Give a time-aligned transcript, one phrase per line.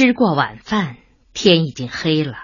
[0.00, 0.96] 吃过晚饭，
[1.34, 2.38] 天已经黑了，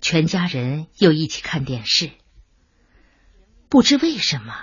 [0.00, 2.12] 全家人又一起看电视。
[3.68, 4.54] 不知为什么，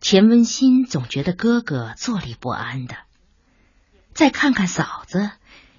[0.00, 2.96] 钱文新总觉得哥哥坐立不安的。
[4.14, 5.32] 再看看嫂子，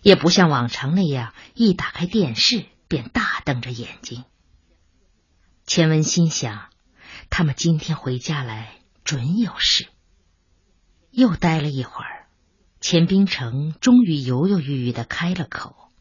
[0.03, 4.23] 也不像往常那样一打开电视便大瞪着眼睛。
[5.65, 6.69] 钱文新想，
[7.31, 9.87] 他们今天回家来准有事。
[11.09, 12.20] 又待了一会儿。
[12.81, 15.91] 钱冰城终于犹犹豫豫的开了口：“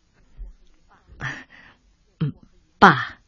[2.18, 2.32] 嗯，
[2.78, 3.18] 爸，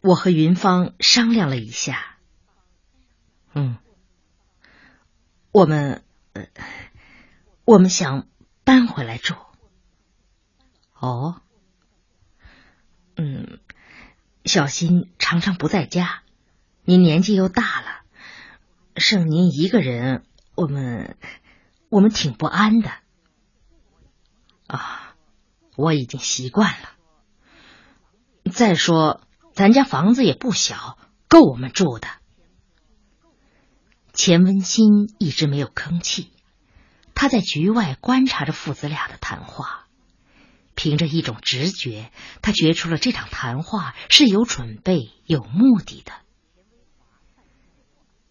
[0.00, 2.18] 我和云芳商量了一下，
[3.52, 3.78] 嗯，
[5.50, 6.04] 我们，
[7.64, 8.28] 我们想
[8.62, 9.34] 搬回来住。
[10.94, 11.42] 哦，
[13.16, 13.58] 嗯，
[14.44, 16.22] 小新常常不在家，
[16.84, 18.02] 您年纪又大了，
[18.96, 21.16] 剩您一个人，我们。”
[21.92, 22.90] 我们挺不安的
[24.66, 25.14] 啊，
[25.76, 26.88] 我已经习惯了。
[28.50, 29.20] 再说，
[29.52, 30.96] 咱家房子也不小，
[31.28, 32.08] 够我们住的。
[34.14, 36.32] 钱文新一直没有吭气，
[37.14, 39.84] 他在局外观察着父子俩的谈话，
[40.74, 46.12] 凭着一种直觉，他觉出了这场谈话是有准备、有目的的。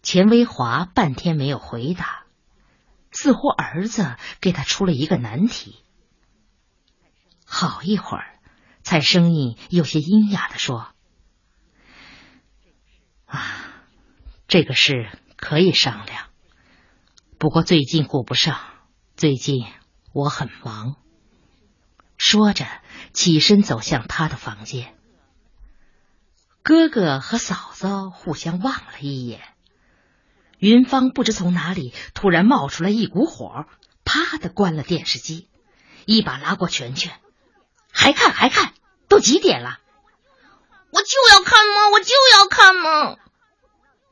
[0.02, 2.21] 钱维华半天没有回答。
[3.12, 5.84] 似乎儿子给他出了一个难题，
[7.44, 8.40] 好一会儿，
[8.82, 10.88] 才声音有些阴哑的说
[13.26, 13.74] ：“啊，
[14.48, 16.30] 这个事可以商量，
[17.38, 18.58] 不过最近顾不上，
[19.14, 19.64] 最近
[20.12, 20.96] 我很忙。”
[22.16, 22.66] 说着，
[23.12, 24.96] 起身走向他的房间。
[26.62, 29.51] 哥哥和嫂子互相望了一眼。
[30.62, 33.66] 云芳不知从哪里突然冒出来一股火，
[34.04, 35.48] 啪的关了电视机，
[36.06, 37.18] 一把拉过全全，
[37.90, 38.72] 还看还看，
[39.08, 39.80] 都几点了？
[40.92, 43.16] 我就要看嘛，我就要看嘛！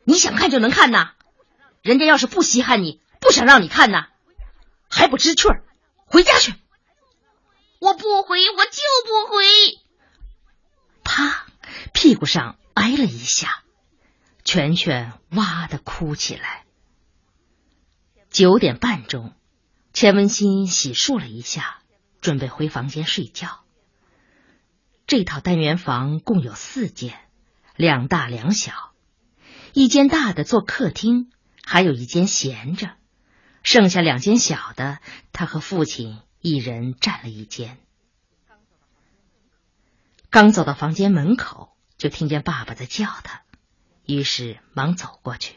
[0.03, 1.13] 你想看就能看呐？
[1.83, 4.09] 人家要是不稀罕你，不想让你看呐，
[4.89, 5.63] 还不知趣儿，
[6.07, 6.53] 回家去！
[7.79, 9.45] 我不回，我就不回！
[11.05, 11.47] 啪，
[11.93, 13.63] 屁股上挨了一下。
[14.45, 16.65] 全全哇的哭起来。
[18.31, 19.35] 九点半钟，
[19.93, 21.81] 钱文新洗漱了一下，
[22.21, 23.65] 准备回房间睡觉。
[25.07, 27.19] 这套单元房共有四间，
[27.75, 28.93] 两大两小，
[29.73, 31.33] 一间大的做客厅，
[31.65, 32.93] 还有一间闲着，
[33.65, 35.01] 剩下两间小的，
[35.33, 37.77] 他和父亲一人占了一间。
[40.31, 43.43] 刚走到房间门口，就听见爸爸在叫他。
[44.15, 45.55] 于是忙走过去，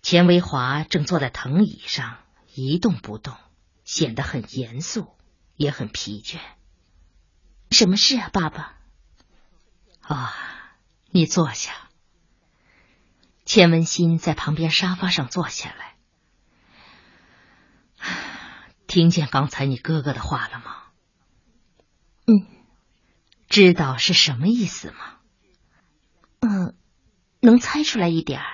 [0.00, 2.18] 钱维华正坐在藤椅上
[2.54, 3.36] 一动不动，
[3.84, 5.12] 显得很严肃，
[5.56, 6.38] 也很疲倦。
[7.70, 8.76] 什么事啊，爸爸？
[10.02, 10.34] 啊，
[11.10, 11.72] 你坐下。
[13.44, 15.96] 钱文新在旁边沙发上坐下来。
[18.86, 20.82] 听见刚才你哥哥的话了吗？
[22.26, 22.46] 嗯，
[23.48, 25.18] 知道是什么意思吗？
[26.44, 26.74] 嗯，
[27.40, 28.46] 能猜出来一点儿。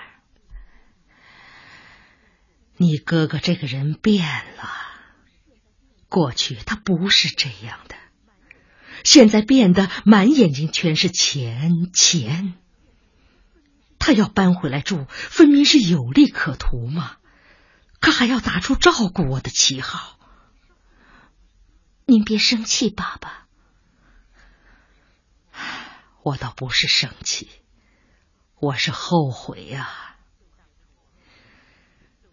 [2.76, 4.26] 你哥哥这个人变
[4.56, 4.70] 了，
[6.08, 7.96] 过去他不是这样的，
[9.04, 12.54] 现在变得满眼睛全是钱钱。
[13.98, 17.16] 他要搬回来住，分明是有利可图嘛，
[18.00, 20.18] 可还要打出照顾我的旗号。
[22.04, 23.46] 您别生气，爸爸。
[26.22, 27.48] 我倒不是生气。
[28.60, 30.16] 我是后悔呀！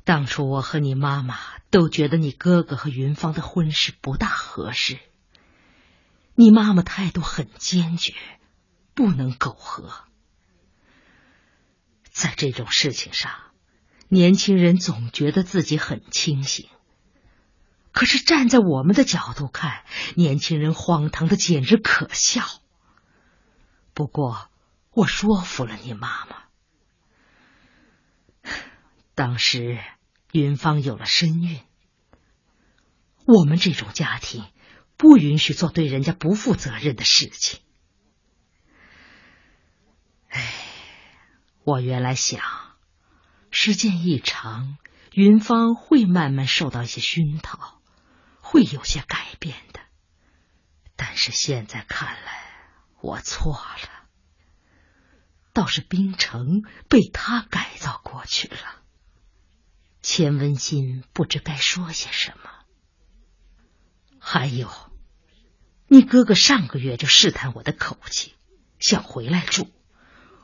[0.03, 1.37] 当初我和你妈妈
[1.69, 4.99] 都觉得你哥哥和云芳的婚事不大合适，
[6.33, 8.15] 你妈妈态度很坚决，
[8.95, 9.93] 不能苟合。
[12.09, 13.31] 在这种事情上，
[14.07, 16.67] 年轻人总觉得自己很清醒，
[17.91, 19.83] 可是站在我们的角度看，
[20.15, 22.41] 年轻人荒唐的简直可笑。
[23.93, 24.49] 不过。
[24.95, 26.45] 我说服了你妈妈。
[29.13, 29.77] 当时
[30.31, 31.59] 云芳有了身孕，
[33.25, 34.45] 我们这种家庭
[34.95, 37.59] 不允许做对人家不负责任的事情。
[40.29, 40.53] 哎，
[41.65, 42.41] 我原来想，
[43.51, 44.77] 时间一长，
[45.11, 47.81] 云芳会慢慢受到一些熏陶，
[48.39, 49.81] 会有些改变的。
[50.95, 52.45] 但是现在看来，
[53.01, 53.94] 我错了。
[55.55, 58.57] 倒是冰城被他改造过去了。
[60.01, 62.51] 钱文新不知该说些什么。
[64.19, 64.69] 还有，
[65.87, 68.33] 你哥哥上个月就试探我的口气，
[68.79, 69.69] 想回来住，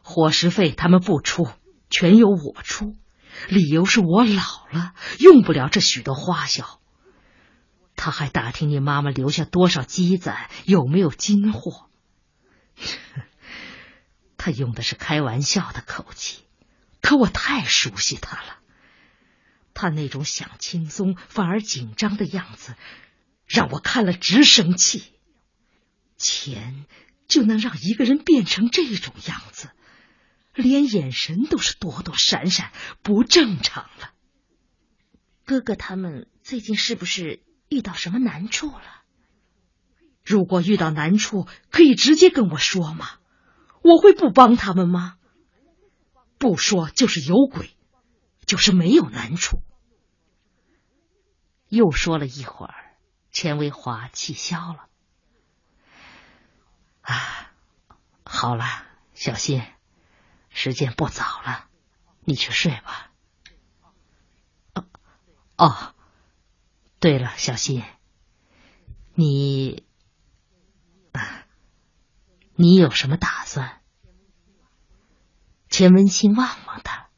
[0.02, 1.50] 伙食费他们不出，
[1.90, 2.96] 全由我出，
[3.50, 6.80] 理由是我老了，用不了这许多花销。
[7.98, 11.90] 他还打听你妈妈留下多少积攒，有没有金货。
[14.44, 16.40] 他用的是开玩笑的口气，
[17.00, 18.58] 可我太熟悉他了。
[19.76, 22.76] 他那种想轻松反而紧张的样子。
[23.46, 25.04] 让我看了直生气，
[26.18, 26.86] 钱
[27.28, 29.70] 就能让一个人变成这种样子，
[30.56, 32.72] 连眼神都是躲躲闪闪，
[33.04, 34.14] 不正常了。
[35.46, 39.04] 哥哥他们最近是不是遇到什么难处了？
[40.24, 43.12] 如果遇到难处，可以直接跟我说吗？
[43.82, 45.18] 我会不帮他们吗？
[46.38, 47.76] 不说就是有鬼，
[48.46, 49.62] 就是没有难处。
[51.68, 52.76] 又说了一会儿。
[53.34, 54.90] 钱维华气消了，
[57.00, 57.54] 啊，
[58.26, 58.66] 好了，
[59.14, 59.64] 小新，
[60.50, 61.70] 时间不早了，
[62.26, 63.14] 你去睡吧。
[64.74, 64.86] 哦，
[65.56, 65.96] 哦，
[67.00, 67.86] 对了，小新，
[69.14, 69.86] 你，
[72.62, 73.82] 你有什么打算？
[75.68, 77.10] 钱文新望望他，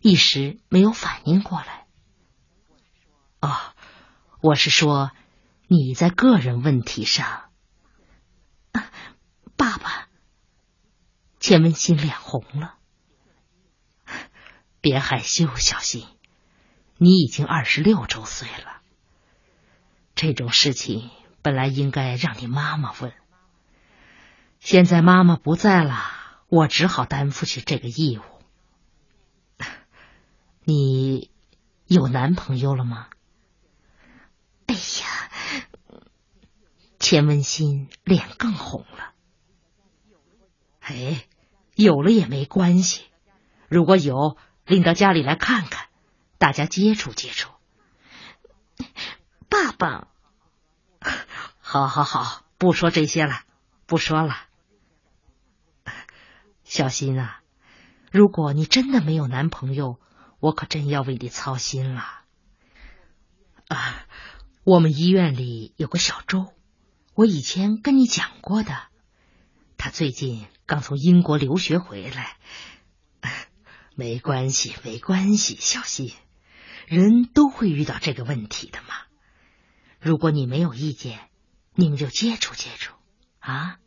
[0.00, 1.86] 一时没有反应过来。
[3.40, 3.56] 哦，
[4.42, 5.10] 我是说。
[5.68, 7.50] 你在个人问题上，
[9.56, 10.08] 爸爸，
[11.40, 12.74] 钱文新脸红了。
[14.82, 16.06] 别害羞，小新，
[16.98, 18.82] 你已经二十六周岁了。
[20.14, 21.08] 这种事情
[21.40, 23.14] 本来应该让你妈妈问，
[24.62, 25.98] 现在妈妈不在了，
[26.46, 28.22] 我只好担负起这个义务。
[30.62, 31.32] 你
[31.86, 33.08] 有男朋友了吗？
[34.66, 36.00] 哎呀！
[37.00, 39.12] 钱文新脸更红了。
[40.78, 41.26] 哎，
[41.74, 43.02] 有了也没关系，
[43.66, 45.88] 如果有，领到家里来看看，
[46.38, 47.50] 大家接触接触。
[49.48, 50.06] 爸爸，
[51.58, 53.42] 好好好，不说这些了，
[53.86, 54.36] 不说了。
[56.72, 57.42] 小新啊，
[58.10, 60.00] 如果你真的没有男朋友，
[60.40, 62.02] 我可真要为你操心了。
[63.68, 64.06] 啊，
[64.64, 66.54] 我们医院里有个小周。
[67.12, 68.74] 我以前跟你讲过的，
[69.76, 72.38] 他最近刚从英国留学回来。
[73.94, 76.14] 没关系，没关系，小希，
[76.86, 78.94] 人都会遇到这个问题的嘛。
[80.00, 81.28] 如果你没有意见，
[81.74, 82.94] 你们就接触接触
[83.40, 83.78] 啊。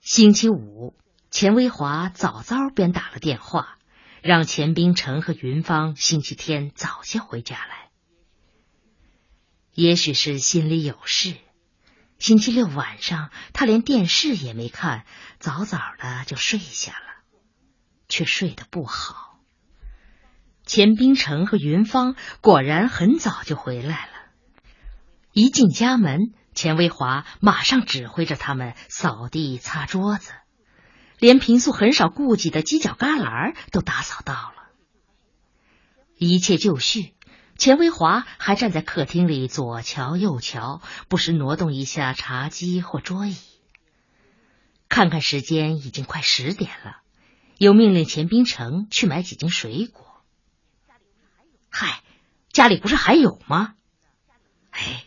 [0.00, 0.96] 星期五，
[1.30, 3.76] 钱维华早早便打了电话，
[4.22, 7.90] 让钱冰城和云芳星期天早些回家来。
[9.74, 11.34] 也许是心里有事。
[12.18, 15.04] 星期六晚上，他连电视也没看，
[15.38, 17.22] 早早的就睡下了，
[18.08, 19.38] 却睡得不好。
[20.64, 24.12] 钱冰城和云芳果然很早就回来了。
[25.32, 30.32] 一进家门，钱维华马上指挥着他们扫地、擦桌子，
[31.18, 34.54] 连平素很少顾及的犄角旮旯都打扫到了，
[36.16, 37.14] 一切就绪。
[37.56, 43.36] 钱维华还站在客厅里左瞧右瞧，不时挪动一下茶几或桌椅。
[44.88, 46.98] 看看时间，已经快十点了，
[47.56, 50.22] 又命令钱冰城去买几斤水果。
[51.68, 52.04] 嗨，
[52.52, 53.74] 家里不是还有吗？
[54.70, 55.04] 哎，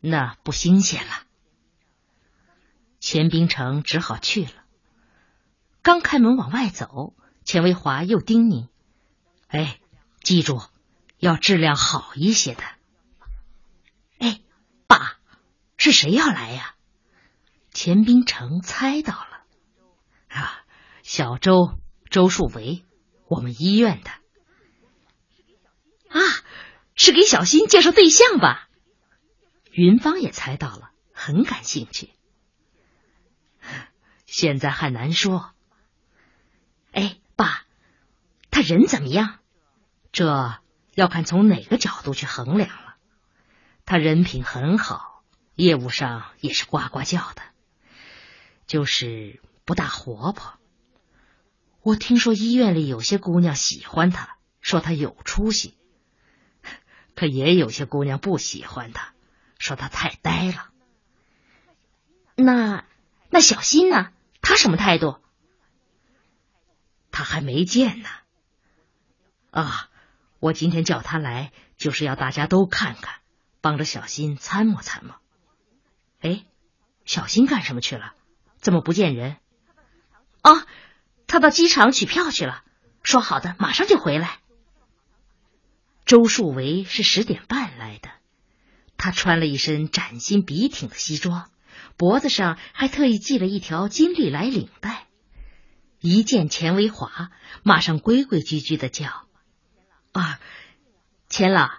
[0.00, 1.24] 那不新鲜了。
[3.00, 4.52] 钱冰城只好去了。
[5.82, 8.68] 刚开门往外走，钱维华又叮咛
[9.48, 9.80] ：“哎，
[10.22, 10.60] 记住。”
[11.18, 12.62] 要质量好一些的。
[14.20, 14.40] 哎，
[14.86, 15.18] 爸，
[15.76, 16.76] 是谁要来呀？
[17.72, 19.42] 钱冰城猜到了
[20.28, 20.64] 啊，
[21.02, 21.76] 小周
[22.08, 22.84] 周树维，
[23.26, 24.10] 我们医院的
[26.08, 26.20] 啊，
[26.94, 28.68] 是给小新介绍对象吧？
[29.72, 32.10] 云芳也猜到了，很感兴趣。
[34.24, 35.52] 现在还难说。
[36.92, 37.64] 哎，爸，
[38.50, 39.38] 他人怎么样？
[40.12, 40.58] 这。
[40.94, 42.96] 要看从哪个角度去衡量了。
[43.84, 45.22] 他人品很好，
[45.54, 47.42] 业务上也是呱呱叫的，
[48.66, 50.54] 就是不大活泼。
[51.82, 55.74] 我听说医院里有些姑娘喜欢他，说他有出息；
[57.14, 59.12] 可也有些姑娘不喜欢他，
[59.60, 60.70] 说他太呆了。
[62.34, 62.84] 那
[63.30, 64.10] 那小新呢？
[64.42, 65.20] 他什么态度？
[67.18, 68.08] 他还没见呢。
[69.50, 69.90] 啊。
[70.38, 73.16] 我今天叫他来，就是要大家都看看，
[73.60, 75.14] 帮着小新参谋参谋。
[76.20, 76.44] 哎，
[77.04, 78.14] 小新干什么去了？
[78.58, 79.38] 怎么不见人？
[80.44, 80.64] 哦，
[81.26, 82.62] 他到机场取票去了，
[83.02, 84.38] 说好的马上就回来。
[86.06, 88.10] 周树维是十点半来的，
[88.96, 91.50] 他穿了一身崭新笔挺的西装，
[91.96, 95.07] 脖子上还特意系了一条金绿来领带。
[96.00, 97.30] 一见钱维华，
[97.62, 99.26] 马上规规矩矩的叫
[100.12, 100.38] ：“啊，
[101.28, 101.70] 钱老，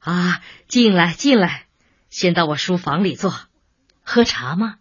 [0.00, 1.66] 啊，进来进来，
[2.10, 3.38] 先到我书房里坐，
[4.02, 4.78] 喝茶吗？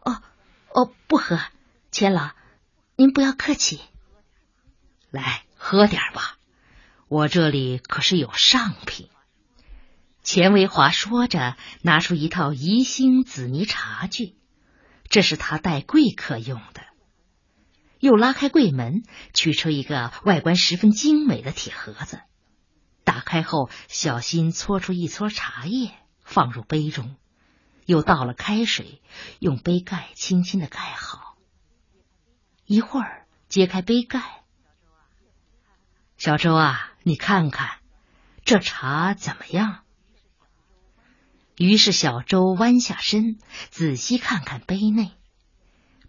[0.00, 0.22] 哦
[0.68, 1.40] 哦，不喝，
[1.90, 2.30] 钱老，
[2.94, 3.80] 您不要客气。
[5.10, 6.38] 来喝点吧，
[7.08, 9.08] 我这里可是有上品。”
[10.22, 14.36] 钱维华说着，拿出一套宜兴紫泥茶具，
[15.08, 16.82] 这是他待贵客用的。
[18.02, 22.20] 又拉开柜门，取出一个外观十分精美的铁盒子。
[23.04, 25.92] 打开后，小心搓出一撮茶叶，
[26.24, 27.14] 放入杯中，
[27.86, 29.00] 又倒了开水，
[29.38, 31.36] 用杯盖轻轻的盖好。
[32.64, 34.42] 一会儿，揭开杯盖，
[36.16, 37.78] 小周啊，你看看
[38.44, 39.84] 这茶怎么样？
[41.56, 43.38] 于是小周弯下身，
[43.70, 45.12] 仔细看看杯内。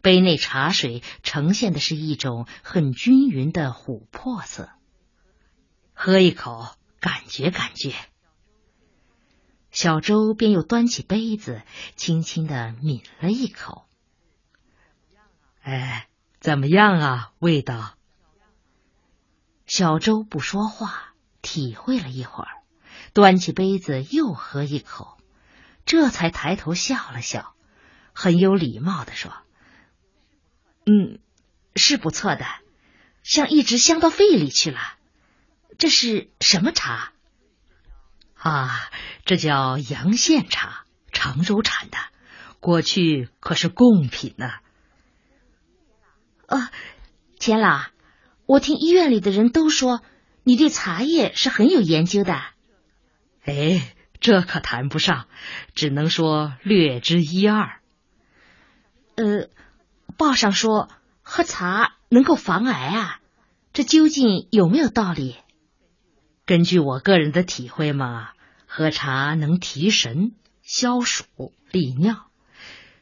[0.03, 4.69] 杯内茶水呈现的是一种很均匀的琥珀色，
[5.93, 7.95] 喝一口，感觉感觉。
[9.71, 11.61] 小周便又端起杯子，
[11.95, 13.85] 轻轻的抿了一口。
[15.61, 16.09] 哎，
[16.41, 17.31] 怎么样啊？
[17.39, 17.95] 味道？
[19.65, 22.51] 小周不说话，体会了一会儿，
[23.13, 25.17] 端起杯子又喝一口，
[25.85, 27.55] 这才抬头笑了笑，
[28.11, 29.31] 很有礼貌的说。
[30.85, 31.19] 嗯，
[31.75, 32.45] 是不错的，
[33.23, 34.79] 像一直香到肺里去了。
[35.77, 37.13] 这是什么茶？
[38.35, 38.69] 啊，
[39.23, 41.97] 这叫阳县茶，常州产的，
[42.59, 44.51] 过去可是贡品呢。
[46.47, 46.69] 啊，
[47.39, 47.85] 钱老，
[48.45, 50.01] 我听医院里的人都说
[50.43, 52.41] 你对茶叶是很有研究的。
[53.45, 55.27] 哎，这可谈不上，
[55.75, 57.79] 只能说略知一二。
[59.15, 59.47] 呃。
[60.17, 60.89] 报上说
[61.21, 63.19] 喝茶能够防癌啊，
[63.73, 65.35] 这究竟有没有道理？
[66.45, 68.29] 根据我个人的体会嘛，
[68.67, 71.25] 喝茶能提神、消暑、
[71.71, 72.27] 利尿。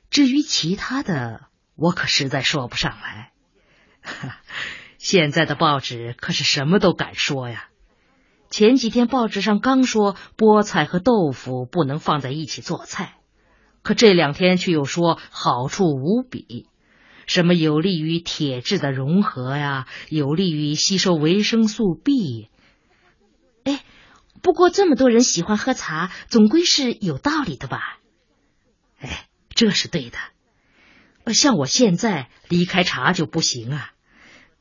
[0.09, 3.31] 至于其他的，我可实在说不上来。
[4.97, 7.67] 现在的报纸可是什么都敢说呀。
[8.49, 13.15] 前几天报纸上刚说菠菜和豆腐不能放在一起做菜，
[13.81, 16.67] 可这两天却又说好处无比。
[17.27, 19.87] 什么有利于铁质的融合呀？
[20.09, 22.49] 有利于吸收维生素 B。
[23.63, 23.83] 哎，
[24.41, 27.99] 不过这么多人喜欢喝茶，总归是有道理的吧？
[28.99, 30.17] 哎，这是对的。
[31.33, 33.91] 像我现在离开茶就不行啊。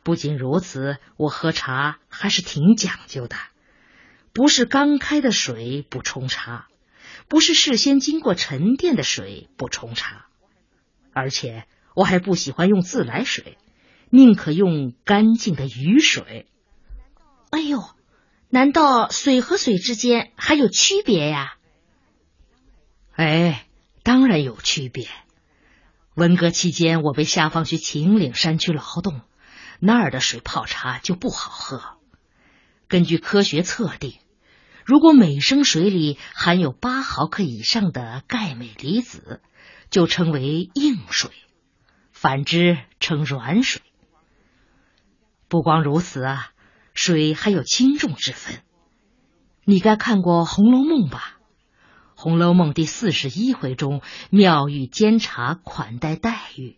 [0.02, 3.36] 不仅如此，我喝茶还是挺讲究的，
[4.32, 6.68] 不是刚开的水不冲茶，
[7.28, 10.26] 不是事先经过沉淀的水不冲茶，
[11.12, 11.66] 而且。
[12.00, 13.58] 我还不喜欢用自来水，
[14.08, 16.46] 宁可用干净的雨水。
[17.50, 17.84] 哎呦，
[18.48, 21.56] 难道水和水之间还有区别呀？
[23.16, 23.66] 哎，
[24.02, 25.08] 当然有区别。
[26.14, 29.20] 文革期间，我被下放去秦岭山区劳动，
[29.78, 31.82] 那儿的水泡茶就不好喝。
[32.88, 34.14] 根据科学测定，
[34.86, 39.42] 如果每升水里含有八毫克以上的钙镁离子，
[39.90, 41.30] 就称为硬水。
[42.20, 43.80] 反之称软水。
[45.48, 46.50] 不光如此啊，
[46.92, 48.60] 水还有轻重之分。
[49.64, 51.38] 你该看过《红楼梦》吧？
[52.20, 56.76] 《红楼梦》第四十一回中，妙玉煎茶款待黛玉，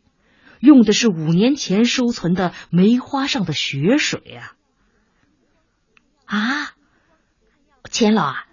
[0.61, 4.55] 用的是五年前收存的梅花上的雪水啊！
[6.25, 6.73] 啊，
[7.91, 8.47] 钱老啊，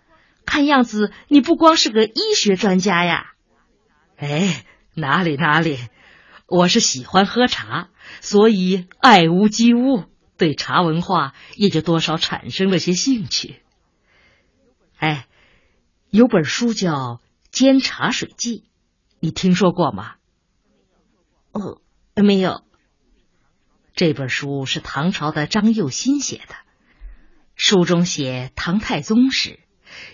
[0.44, 3.34] 看样子你不光是个医学专家呀！
[4.18, 4.66] 哎，
[4.96, 5.78] 哪里哪里。
[6.50, 7.90] 我是喜欢喝茶，
[8.22, 13.62] 所以爱屋及乌，对茶文化也就多少产生了些兴趣。
[14.98, 15.28] 哎，
[16.10, 16.92] 有本书叫
[17.52, 18.58] 《煎茶水记》，
[19.20, 20.16] 你听说过吗？
[21.52, 21.82] 哦，
[22.16, 22.64] 没有。
[23.94, 26.56] 这本书是唐朝的张幼新写的，
[27.56, 29.60] 书中写唐太宗时，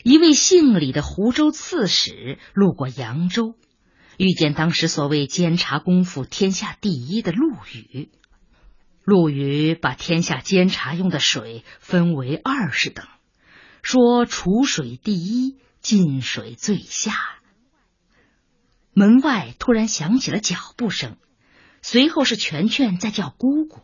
[0.04, 3.56] 一位姓李的湖州刺史路过扬州。
[4.18, 8.10] 遇见当时所谓煎茶功夫天下第一的陆羽，
[9.04, 13.06] 陆羽把天下煎茶用的水分为二十等，
[13.82, 17.14] 说储水第一，进水最下。
[18.94, 21.18] 门外突然响起了脚步声，
[21.82, 23.82] 随后是全全在叫姑姑。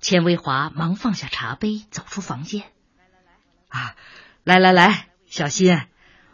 [0.00, 2.62] 钱维华忙放下茶杯，走出房间。
[3.68, 3.96] 啊，
[4.44, 5.76] 来来来，小新，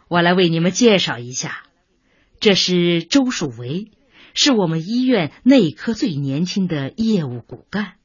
[0.07, 1.63] 我来为你们介绍一下，
[2.43, 3.89] 这是周树维，
[4.33, 7.95] 是我们医院内科最年轻的业务骨干。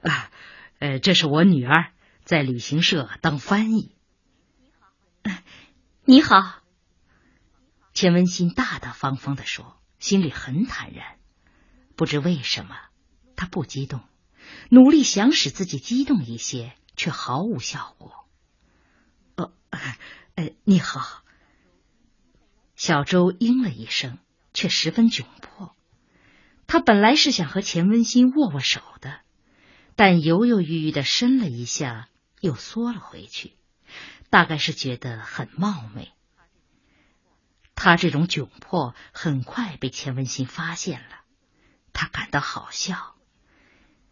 [0.00, 0.30] 啊，
[0.78, 1.92] 呃，这是我女儿，
[2.24, 3.94] 在旅行社当翻译。
[6.06, 6.62] 你好。
[7.92, 11.18] 钱文新大大方方的说，心里很坦然。
[11.94, 12.74] 不知为什么，
[13.36, 14.00] 他不激动，
[14.70, 18.14] 努力想使自己激动一些，却毫无效果。
[19.36, 19.52] 哦，
[20.36, 21.22] 呃，你好。
[22.78, 24.18] 小周应了一声，
[24.54, 25.74] 却十分窘迫。
[26.68, 29.18] 他本来是想和钱文新握握手的，
[29.96, 32.08] 但犹犹豫豫的伸了一下，
[32.40, 33.54] 又缩了回去，
[34.30, 36.12] 大概是觉得很冒昧。
[37.74, 41.22] 他这种窘迫很快被钱文新发现了，
[41.92, 43.16] 他感到好笑。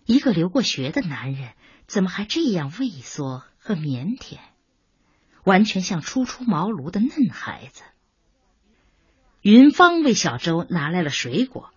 [0.07, 1.53] 一个留过学的男人，
[1.87, 4.39] 怎么还这样畏缩和腼腆，
[5.45, 7.85] 完全像初出茅庐的嫩孩子。
[9.47, 11.71] 云芳为小周拿来了水果，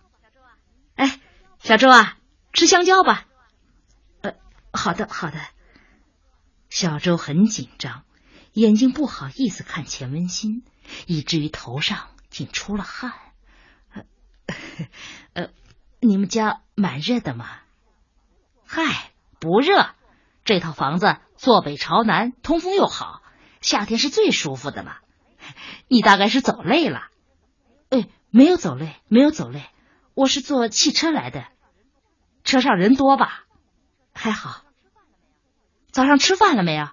[0.96, 1.20] 哎，
[1.60, 2.16] 小周啊，
[2.52, 3.26] 吃香蕉吧。
[4.22, 4.32] 呃，
[4.72, 5.38] 好的，好的。
[6.68, 8.02] 小周很紧张，
[8.54, 10.64] 眼睛不好意思看钱文新。
[11.06, 13.12] 以至于头上竟出了汗。
[15.34, 15.50] 呃，
[16.00, 17.46] 你们家蛮热的吗？
[18.66, 19.94] 嗨，不热。
[20.44, 23.22] 这套房子坐北朝南，通风又好，
[23.60, 24.98] 夏天是最舒服的了。
[25.86, 27.09] 你大概是走累了。
[28.30, 29.64] 没有走累，没有走累。
[30.14, 31.46] 我是坐汽车来的。
[32.44, 33.44] 车上人多吧？
[34.12, 34.62] 还好。
[35.90, 36.88] 早上吃饭了没有？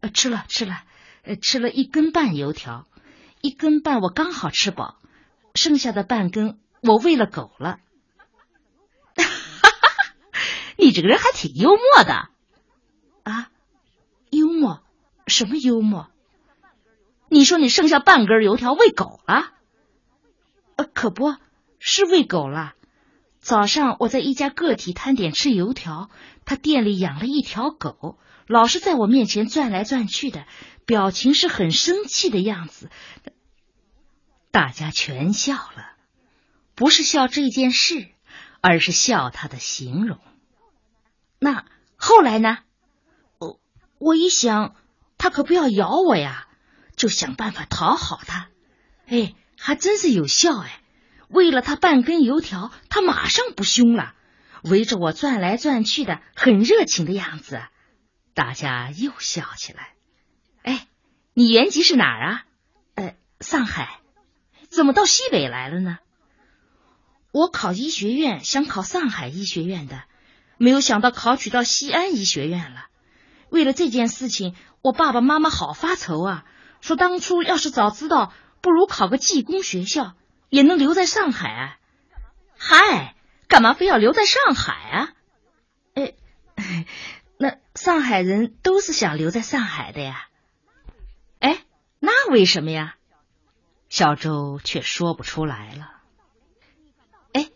[0.00, 0.82] 呃，吃了，吃了。
[1.22, 2.86] 呃，吃了一根半油条。
[3.40, 4.98] 一根半我刚好吃饱，
[5.54, 7.78] 剩下的半根我喂了狗了。
[9.16, 10.14] 哈哈哈！
[10.76, 12.28] 你这个人还挺幽默的
[13.22, 13.50] 啊！
[14.30, 14.82] 幽默？
[15.26, 16.10] 什么幽默？
[17.28, 19.52] 你说你剩下半根油条喂狗了？
[20.78, 21.34] 呃，可不
[21.80, 22.74] 是喂狗了。
[23.40, 26.08] 早上我在一家个体摊点吃油条，
[26.44, 30.46] 他店里养了一条狗，老是在我面前转来转去的。
[30.86, 32.90] 表情是很生气的样子，
[34.50, 35.96] 大家全笑了，
[36.74, 38.06] 不是笑这件事，
[38.62, 40.18] 而是笑他的形容。
[41.40, 42.58] 那后来呢？
[43.38, 43.60] 我
[43.98, 44.76] 我一想，
[45.18, 46.48] 他可不要咬我呀，
[46.96, 48.48] 就想办法讨好他。
[49.06, 50.80] 哎，还真是有效哎！
[51.28, 54.14] 喂了他半根油条，他马上不凶了，
[54.62, 57.60] 围着我转来转去的，很热情的样子。
[58.32, 59.90] 大家又笑起来。
[60.62, 60.86] 哎，
[61.34, 62.44] 你原籍是哪儿啊？
[62.94, 64.00] 呃，上海。
[64.70, 65.98] 怎么到西北来了呢？
[67.32, 70.04] 我考医学院，想考上海医学院的，
[70.56, 72.86] 没有想到考取到西安医学院了。
[73.50, 76.44] 为了这件事情，我爸爸妈妈好发愁啊，
[76.80, 80.14] 说当初要是早知道，不如考个技工学校，
[80.48, 81.78] 也能留在上海啊。
[82.56, 83.14] 嗨，
[83.48, 85.12] 干嘛非要留在上海啊？
[85.94, 86.14] 哎，
[87.38, 90.28] 那上海人都是想留在上海的呀。
[91.38, 91.64] 哎，
[92.00, 92.96] 那为什么呀？
[93.88, 95.92] 小周却说不出来了。
[97.32, 97.50] 哎，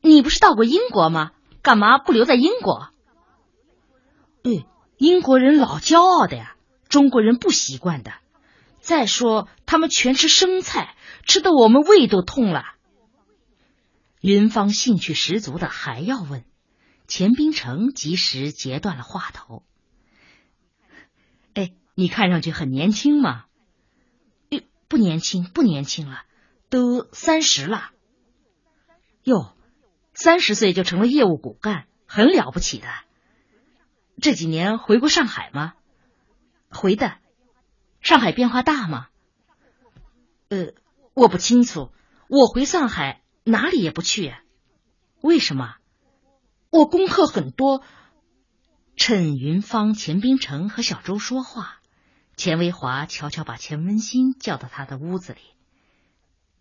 [0.00, 1.32] 你不是到过英国吗？
[1.62, 2.88] 干嘛不留在英国？
[4.42, 4.64] 对，
[4.96, 6.56] 英国人老骄傲的呀，
[6.88, 8.12] 中国人不习惯的。
[8.88, 10.96] 再说他们全吃生菜，
[11.26, 12.64] 吃的我们胃都痛了。
[14.22, 16.46] 云芳兴趣十足的还要问，
[17.06, 19.62] 钱冰城及时截断了话头。
[21.52, 21.74] 哎。
[21.94, 23.44] 你看上去很年轻嘛？
[24.88, 26.22] 不年轻，不年轻了，
[26.70, 27.90] 都三十了。
[29.22, 29.54] 哟，
[30.14, 32.86] 三十岁就成了业务骨干，很了不起的。
[34.22, 35.74] 这几年回过上海吗？
[36.70, 37.18] 回的。
[38.00, 39.08] 上海变化大吗？
[40.48, 40.72] 呃，
[41.14, 41.92] 我不清楚。
[42.28, 44.34] 我回上海哪里也不去。
[45.20, 45.76] 为什么？
[46.70, 47.82] 我功课很多。
[48.96, 51.80] 趁云芳、钱冰城和小周说话。
[52.36, 55.40] 钱维华悄悄把钱文新叫到他的屋子里。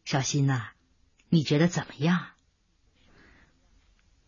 [0.05, 0.69] 小新呐，
[1.29, 2.27] 你觉得怎么样？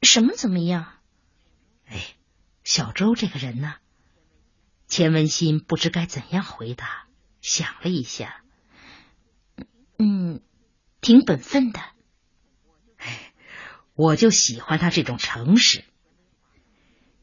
[0.02, 0.94] 什么怎么样？
[1.86, 2.16] 哎，
[2.64, 3.76] 小周这个人呢？
[4.90, 7.08] 钱文新不知该怎样回答，
[7.42, 8.42] 想了一下，
[9.98, 10.42] 嗯，
[11.00, 11.80] 挺本分的。
[12.98, 13.32] 哎，
[13.96, 15.86] 我就喜欢他这种诚实。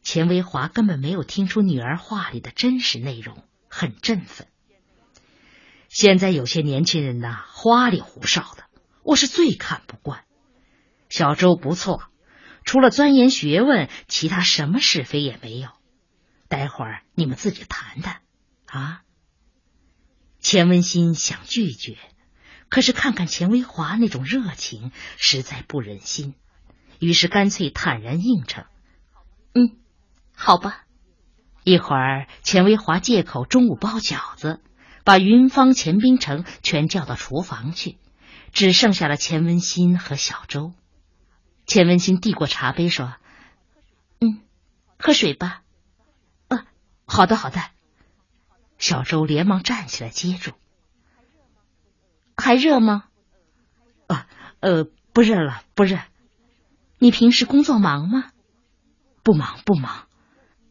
[0.02, 3.44] 钱维华根本没有听出女儿话里的真实内容。
[3.68, 4.46] 很振奋。
[5.88, 8.64] 现在有些年轻人呐，花里胡哨的，
[9.02, 10.24] 我是最看不惯。
[11.10, 12.04] 小周不错，
[12.64, 15.68] 除了钻研学问，其他什么是非也没有。
[16.48, 18.20] 待会儿你们自己谈谈
[18.66, 19.02] 啊。
[20.38, 21.96] 钱文新想拒绝，
[22.68, 26.34] 可是看看钱维华那种热情，实在不忍心，
[27.00, 28.64] 于是干脆坦然应承
[29.54, 29.76] ：“嗯，
[30.34, 30.84] 好吧。”
[31.64, 34.60] 一会儿，钱维华借口中午包饺子，
[35.02, 37.98] 把云芳、钱冰城全叫到厨房去，
[38.52, 40.74] 只剩下了钱文新和小周。
[41.66, 43.16] 钱文新递过茶杯说
[44.22, 44.42] ：“嗯，
[44.96, 45.48] 喝水吧。
[45.58, 45.65] ”“啊，
[47.06, 47.60] 好的，好的。”
[48.78, 50.52] 小周连忙站起来接住。
[52.36, 53.04] 还热吗？
[54.06, 54.28] 啊，
[54.60, 55.98] 呃，不热了，不热。
[56.98, 58.30] 你平时工作忙吗？
[59.22, 60.08] 不忙，不忙。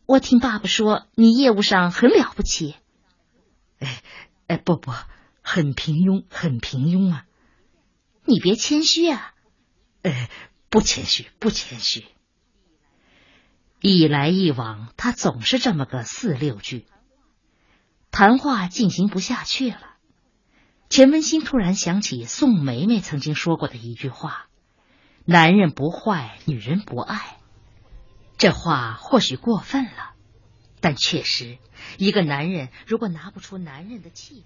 [0.05, 2.75] 我听爸爸说你业务上很了不起。
[3.79, 4.03] 哎，
[4.47, 4.91] 哎，不不，
[5.41, 7.25] 很平庸，很平庸啊。
[8.23, 9.33] 你别谦虚啊。
[10.03, 10.29] 哎，
[10.69, 12.05] 不谦虚，不谦虚。
[13.87, 16.87] 一来一往，他总是这么个四六句。
[18.09, 19.79] 谈话进行不下去了，
[20.89, 24.47] 钱文新突然想起宋梅梅曾经说过的一句话
[25.23, 27.37] ：“男人不坏，女人不爱。”
[28.39, 30.13] 这话或许过分了，
[30.81, 31.59] 但确实，
[31.99, 34.43] 一个男人如果拿不出男人的气。